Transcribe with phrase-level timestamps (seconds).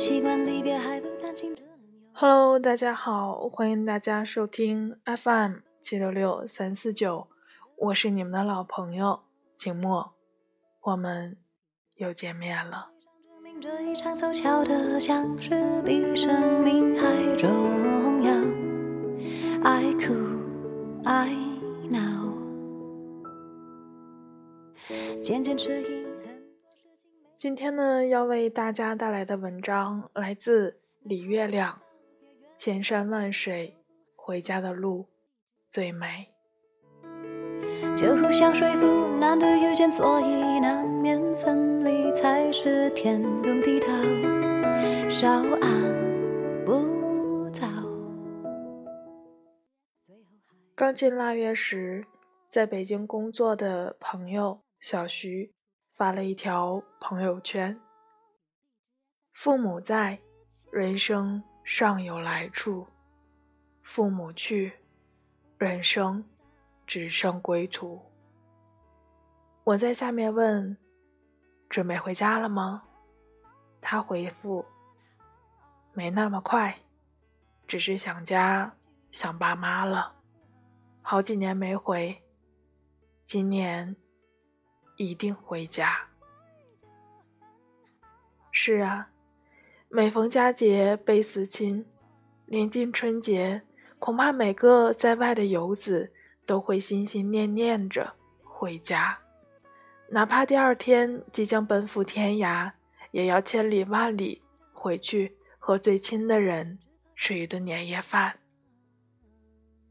[0.00, 1.54] 习惯离别还不甘心。
[2.14, 7.28] Hello，大家好，欢迎大家收听 FM 七六六三四九，
[7.76, 9.20] 我是你们的老朋友
[9.54, 10.14] 景墨，
[10.80, 11.36] 我们
[11.96, 12.88] 又见面了。
[13.60, 15.50] 这一场凑巧的相识，
[15.84, 18.32] 比生命还重要。
[19.62, 20.38] I could,
[21.04, 21.28] I
[21.90, 22.32] know。
[25.22, 25.99] 渐渐适应。
[27.40, 31.80] 今天呢，要为大家带来的文章来自李月亮。
[32.58, 33.78] 千山万水，
[34.14, 35.06] 回家的路
[35.66, 36.28] 最美。
[39.18, 43.88] 难得遇见，所以难免分离，才是天公地道，
[45.08, 45.30] 稍
[45.62, 47.66] 安勿躁。
[50.74, 52.04] 刚进腊月时，
[52.50, 55.54] 在北京工作的朋友小徐。
[56.00, 57.78] 发了一条朋友圈
[59.36, 60.18] ：“父母在，
[60.72, 62.86] 人生尚有来处；
[63.82, 64.72] 父母去，
[65.58, 66.24] 人生
[66.86, 68.00] 只剩归途。”
[69.62, 70.74] 我在下面问
[71.68, 72.82] ：“准备回家了吗？”
[73.78, 74.64] 他回复
[75.92, 76.78] ：“没那么快，
[77.66, 78.74] 只是想家，
[79.12, 80.14] 想爸妈了，
[81.02, 82.22] 好几年没回，
[83.22, 83.94] 今年。”
[85.00, 85.98] 一定回家。
[88.50, 89.08] 是啊，
[89.88, 91.86] 每逢佳节倍思亲，
[92.44, 93.62] 临近春节，
[93.98, 96.12] 恐怕每个在外的游子
[96.44, 99.18] 都会心心念念着回家，
[100.10, 102.70] 哪怕第二天即将奔赴天涯，
[103.10, 104.42] 也要千里万里
[104.74, 106.78] 回去和最亲的人
[107.16, 108.38] 吃一顿年夜饭。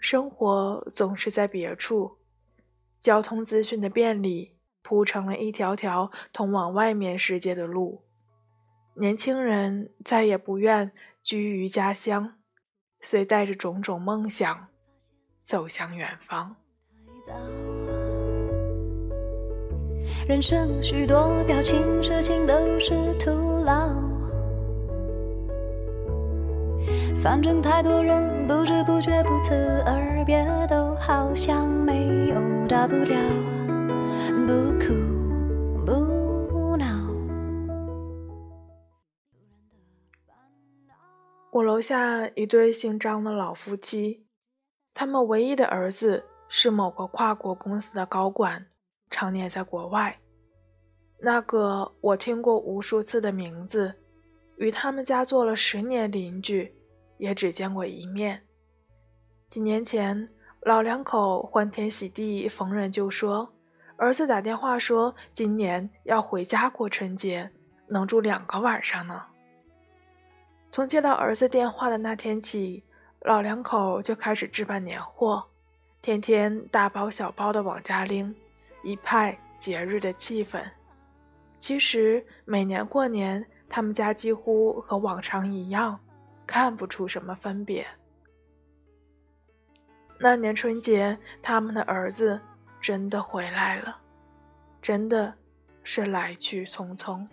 [0.00, 2.18] 生活总是在别处，
[2.98, 4.55] 交通资讯的便利。
[4.86, 8.02] 铺成了一条条通往外面世界的路，
[8.94, 10.92] 年轻人再也不愿
[11.24, 12.34] 居于家乡，
[13.00, 14.68] 遂带着种种梦想
[15.42, 16.54] 走向远方。
[20.28, 23.32] 人生许多表情，事情都是徒
[23.64, 23.90] 劳。
[27.20, 29.52] 反正太多人不知不觉不辞
[29.84, 33.16] 而别，都好像没有大不了。
[34.46, 34.75] 不
[41.56, 44.26] 我楼下一对姓张的老夫妻，
[44.92, 48.66] 他们唯一的儿子是某个跨国公司的高管，
[49.08, 50.18] 常年在国外。
[51.18, 53.94] 那个我听过无数次的名字，
[54.58, 56.76] 与他们家做了十年邻居，
[57.16, 58.42] 也只见过一面。
[59.48, 60.28] 几年前，
[60.60, 63.50] 老两口欢天喜地，逢人就说。
[63.96, 67.50] 儿子打电话说，今年要回家过春节，
[67.88, 69.24] 能住两个晚上呢。
[70.76, 72.84] 从接到儿子电话的那天起，
[73.20, 75.42] 老两口就开始置办年货，
[76.02, 78.36] 天天大包小包的往家拎，
[78.82, 80.62] 一派节日的气氛。
[81.58, 85.98] 其实每年过年，他们家几乎和往常一样，
[86.46, 87.86] 看不出什么分别。
[90.18, 92.38] 那年春节，他们的儿子。
[92.82, 93.96] 真的回来了，
[94.82, 95.32] 真的
[95.82, 97.26] 是来去匆匆。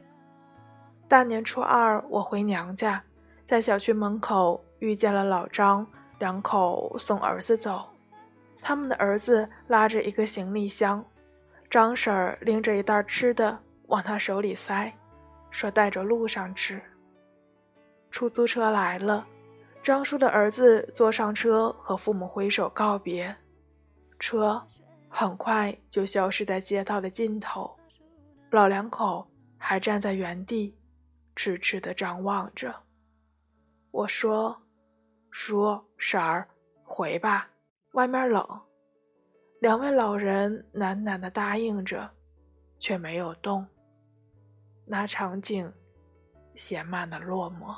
[1.10, 3.04] 大年初二，我回娘家，
[3.46, 5.86] 在小区门口遇见了老张，
[6.20, 7.90] 两口送儿子走。
[8.62, 11.04] 他们的儿子拉着一个行李箱，
[11.70, 14.94] 张婶儿拎着一袋吃的往他手里塞，
[15.52, 16.82] 说带着路上吃。
[18.10, 19.26] 出租车来了，
[19.82, 23.36] 张叔的儿子坐上车，和父母挥手告别，
[24.20, 24.62] 车。
[25.16, 27.72] 很快就消失在街道的尽头，
[28.50, 29.28] 老两口
[29.60, 30.76] 还站在原地，
[31.36, 32.74] 痴痴地张望着。
[33.94, 34.60] 我说
[35.30, 36.50] ：“叔婶儿，
[36.84, 37.48] 回吧，
[37.92, 38.44] 外面冷。”
[39.62, 42.10] 两位老人喃喃的答应着，
[42.80, 43.64] 却没有动。
[44.84, 45.72] 那场景，
[46.56, 47.78] 写满了落寞。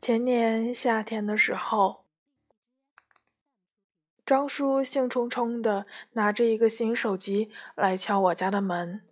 [0.00, 2.06] 前年夏天的时候，
[4.24, 9.02] 张叔兴冲冲的拿着一个新手机来敲我家的门。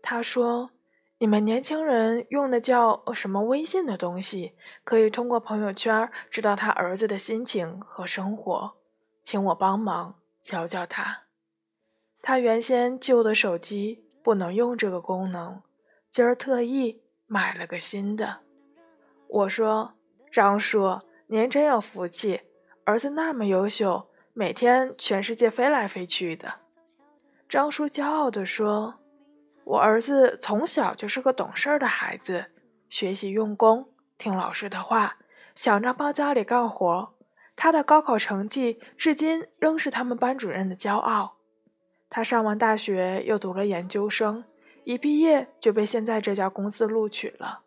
[0.00, 0.70] 他说
[1.18, 4.54] ：“你们年轻人用的叫什么微信的东西，
[4.84, 8.76] 可以通过朋友圈知道他儿子的心情和生活，
[9.24, 11.24] 请我帮忙教教他。
[12.22, 15.60] 他原先旧的手机不能用这个功能，
[16.08, 18.42] 今儿特意买了个新的。”
[19.26, 19.94] 我说
[20.36, 22.42] ：“张叔，您真有福气，
[22.84, 26.60] 儿子那么优秀，每天全世界飞来飞去的。”
[27.48, 28.96] 张叔骄傲地说
[29.64, 32.52] ：“我儿子从小就是个懂事的孩子，
[32.90, 33.88] 学习用功，
[34.18, 35.16] 听老师的话，
[35.54, 37.14] 想着帮家里干活。
[37.56, 41.38] 他的高考成绩至今仍是他们班主任的骄傲。
[42.10, 44.44] 他上完大学又读了研究生，
[44.84, 47.62] 一毕业就被现在这家公司录取了。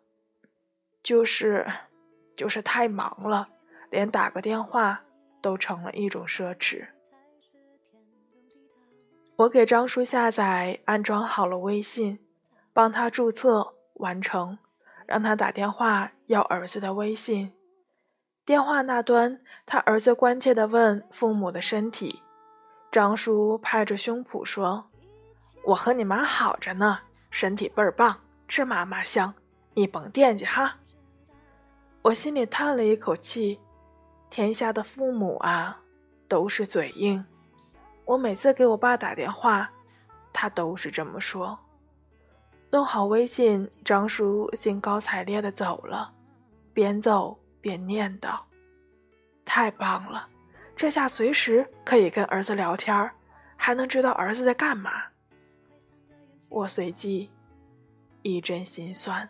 [1.02, 1.66] 就是，
[2.40, 3.50] 就是太忙了，
[3.90, 5.02] 连打个电话
[5.42, 6.86] 都成了一种奢侈。”
[9.36, 12.18] 我给张叔下载安装好了微信，
[12.72, 14.56] 帮他注册完成，
[15.06, 17.52] 让他打电话要儿子的微信。
[18.46, 22.22] 电话那端，他儿子关切地问父母的身体。
[22.90, 24.90] 张叔拍着胸脯说
[25.66, 27.00] ：“我和你妈好着呢，
[27.30, 29.34] 身体倍儿棒，吃嘛嘛香，
[29.74, 30.78] 你甭惦记哈。”
[32.02, 33.60] 我心里叹了一口气，
[34.30, 35.82] 天下的父母啊，
[36.26, 37.22] 都是嘴硬。
[38.06, 39.70] 我每次给我爸打电话，
[40.32, 41.58] 他都是这么说。
[42.70, 46.10] 弄好微信，张叔兴高采烈地走了，
[46.72, 48.40] 边走边念叨
[49.44, 50.26] ：“太棒了，
[50.74, 53.10] 这下随时可以跟儿子聊天，
[53.56, 54.90] 还能知道儿子在干嘛。”
[56.48, 57.30] 我随即
[58.22, 59.28] 一阵心酸。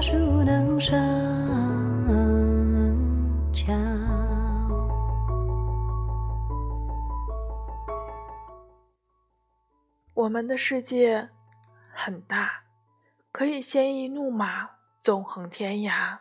[0.00, 0.94] 树能生
[3.52, 3.72] 巧。
[10.14, 11.28] 我们的世界
[11.92, 12.62] 很大，
[13.32, 14.68] 可以鲜衣怒马，
[15.00, 16.18] 纵横天涯，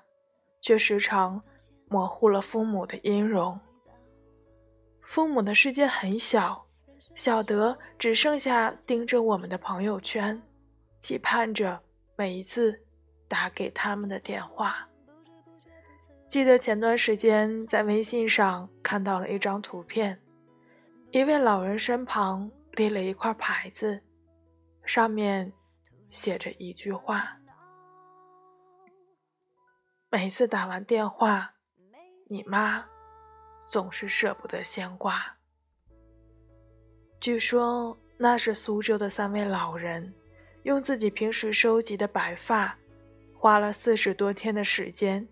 [0.62, 1.42] 却时常
[1.88, 3.60] 模糊了父母的音容。
[5.02, 6.64] 父母的世界很小。
[7.14, 10.42] 小德只剩下盯着我们的朋友圈，
[11.00, 11.82] 期盼着
[12.18, 12.78] 每一次
[13.28, 14.88] 打给他们的电话。
[16.28, 20.22] 记得前段时间在微信上看到了一张图片，
[21.12, 24.02] 一位老人身旁立了一块牌子，
[24.84, 25.54] 上面
[26.10, 27.38] 写着一句话
[30.10, 31.54] ：“每次打完电话，
[32.28, 32.86] 你妈
[33.68, 35.38] 总是舍不得先挂。”
[37.22, 40.14] 据说那是苏州的三位老人，
[40.64, 42.78] 用自己平时收集的白发，
[43.46, 45.28] 花了四十多天的时间，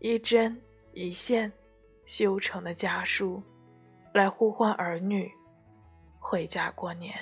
[0.00, 0.60] 一针
[0.94, 1.52] 一线
[2.04, 3.40] 修成的家书，
[4.14, 5.30] 来呼唤儿女
[6.18, 7.14] 回家过年。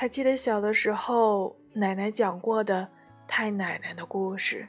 [0.00, 2.88] 还记得小的时候，奶奶讲过的
[3.28, 4.66] 太奶奶的故事。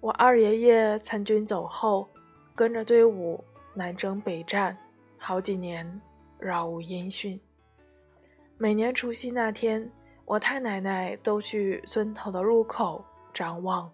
[0.00, 2.08] 我二爷爷参军走后，
[2.56, 4.76] 跟着队伍南征北战，
[5.16, 6.00] 好几年
[6.40, 7.40] 杳无音讯。
[8.58, 9.88] 每年除夕那天，
[10.24, 13.88] 我太奶奶都去村头的路口张望，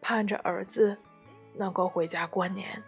[0.00, 0.96] 盼着儿子
[1.52, 2.80] 能够回家过年。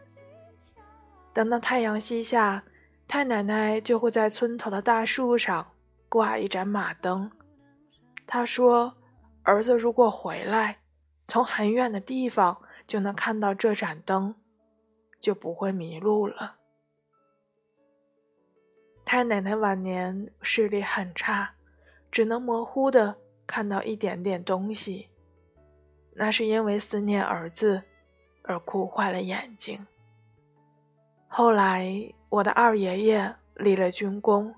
[1.33, 2.63] 等到太阳西下，
[3.09, 5.67] 太奶奶就会在村头的大树上。
[6.11, 7.31] 挂一盏马灯，
[8.27, 8.97] 他说
[9.45, 10.79] ：“儿子如果回来，
[11.29, 14.35] 从很远的地方就能看到这盏灯，
[15.21, 16.57] 就不会迷路了。”
[19.07, 21.55] 太奶奶晚年视力很差，
[22.11, 25.11] 只能模糊的看到一点点东西，
[26.15, 27.85] 那是因为思念儿子
[28.43, 29.87] 而哭坏了眼睛。
[31.29, 34.53] 后来，我的二爷爷立了军功，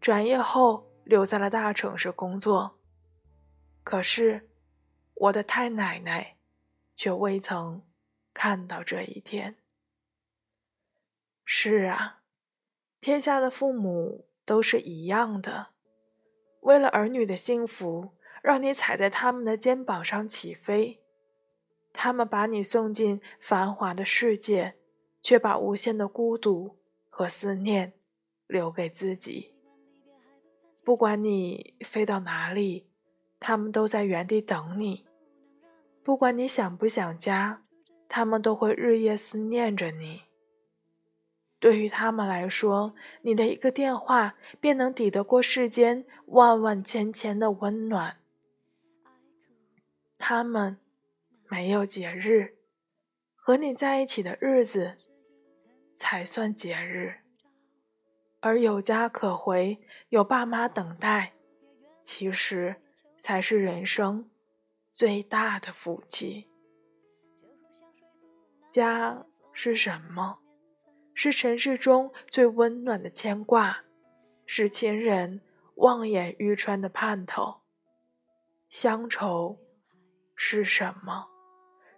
[0.00, 0.85] 转业后。
[1.06, 2.80] 留在了大城市工作，
[3.84, 4.50] 可是
[5.14, 6.36] 我的太奶奶
[6.96, 7.86] 却未曾
[8.34, 9.54] 看到这一天。
[11.44, 12.22] 是啊，
[13.00, 15.68] 天下的父母都是一样的，
[16.62, 21.04] 为了儿女的幸福，让你踩在他们的肩膀上起飞，
[21.92, 24.76] 他们把你送进繁华的世界，
[25.22, 27.92] 却把无限的孤独和思念
[28.48, 29.55] 留给自己。
[30.86, 32.86] 不管你飞到哪里，
[33.40, 35.04] 他们都在原地等你；
[36.04, 37.64] 不管你想不想家，
[38.08, 40.22] 他们都会日夜思念着你。
[41.58, 48.18] 对于他们来说，你的一个电话便能抵得过世间万万千千的温暖。
[50.16, 50.78] 他们
[51.48, 52.58] 没有节日，
[53.34, 54.98] 和你在一起的日子
[55.96, 57.25] 才算节日。
[58.46, 61.32] 而有家可回，有爸妈等待，
[62.00, 62.76] 其实
[63.18, 64.30] 才是人生
[64.92, 66.48] 最大的福气。
[68.70, 70.38] 家是什么？
[71.12, 73.82] 是尘世中最温暖的牵挂，
[74.46, 75.40] 是亲人
[75.74, 77.62] 望眼欲穿的盼头。
[78.68, 79.58] 乡愁
[80.36, 81.26] 是什么？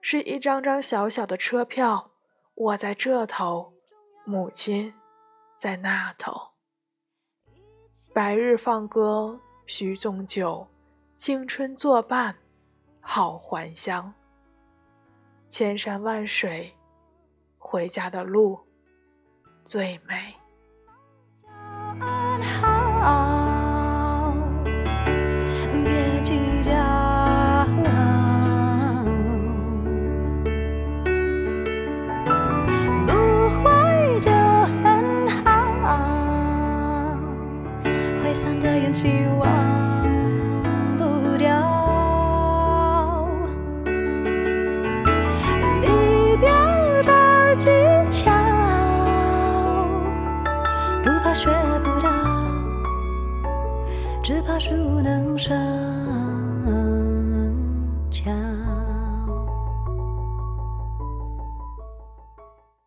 [0.01, 2.13] 是一张张小小的车票，
[2.55, 3.75] 我在这头，
[4.25, 4.95] 母亲
[5.59, 6.53] 在那头。
[8.15, 10.67] 白日放歌须纵酒，
[11.17, 12.35] 青春作伴
[13.01, 14.15] 好还乡。
[15.49, 16.73] 千山万水，
[17.59, 18.59] 回家的路。
[19.65, 20.35] 最美。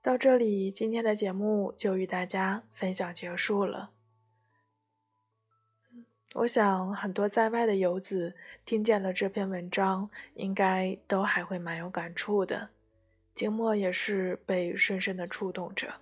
[0.04, 3.92] 到这里，今天的节目就与大家分享结束了。
[6.34, 8.34] 我想，很多在外的游子
[8.66, 12.70] 听见了这篇文章，应该都还会蛮有感触的。
[13.36, 15.94] 静默也是被深深的触动着。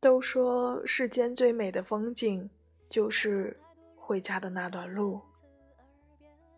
[0.00, 2.48] 都说世间最美的风景
[2.88, 3.60] 就是
[3.94, 5.20] 回家的那段路。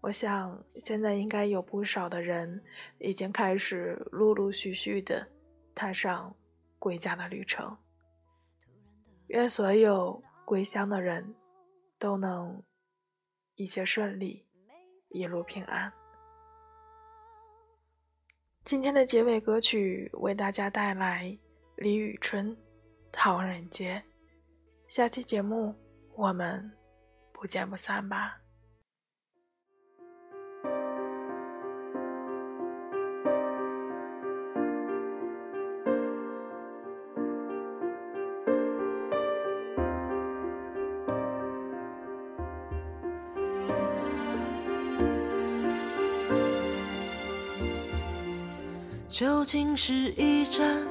[0.05, 2.63] 我想现在应该有不少的人
[2.99, 5.27] 已经开始陆陆续续的
[5.75, 6.37] 踏上
[6.79, 7.75] 归家的旅程。
[9.29, 11.35] 愿所有归乡的人
[11.99, 12.63] 都能
[13.55, 14.47] 一切顺利，
[15.09, 15.91] 一路平安。
[18.63, 21.35] 今天的结尾歌曲为大家带来
[21.77, 22.55] 李宇春。
[23.11, 24.03] 唐人街，
[24.87, 25.75] 下期节目
[26.15, 26.71] 我们
[27.33, 28.44] 不见不散吧。
[49.17, 50.83] 究竟是一站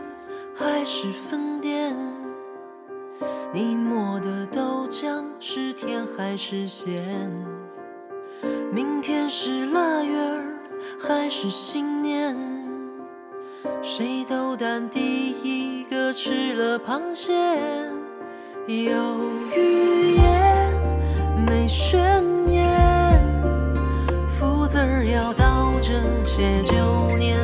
[0.56, 1.94] 还是分店？
[3.52, 7.04] 你磨的豆浆是甜还是咸？
[8.72, 10.16] 明天是腊月
[10.98, 12.34] 还是新年？
[13.82, 17.34] 谁斗胆第一个吃了螃蟹？
[18.68, 19.20] 有
[19.54, 20.72] 语言
[21.46, 23.22] 没宣言，
[24.30, 25.92] 福字儿要倒着
[26.24, 27.38] 写，就念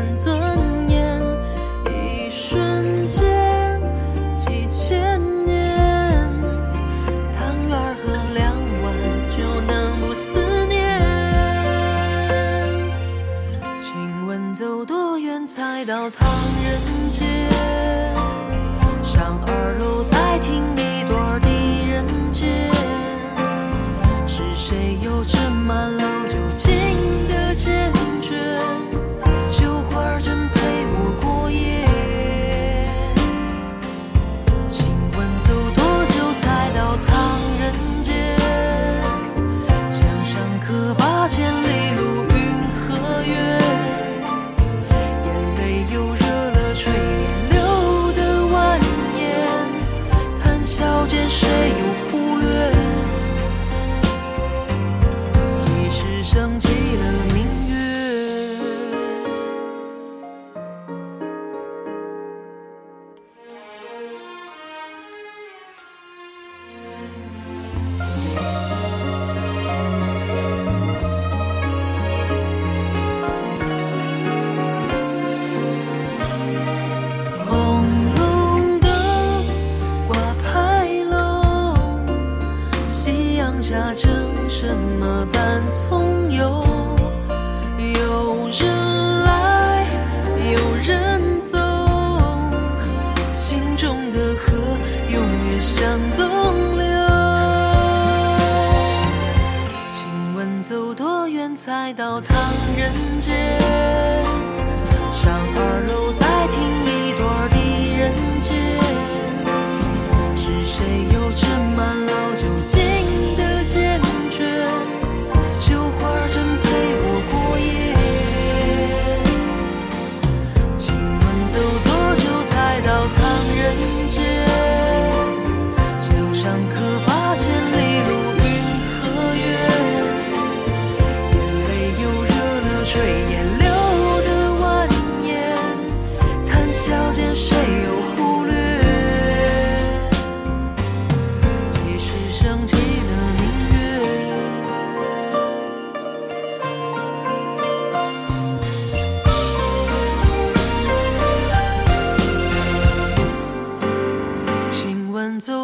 [103.20, 103.59] 间。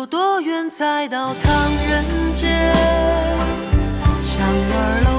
[0.06, 2.48] 多远才到唐人街？
[4.24, 5.15] 巷二楼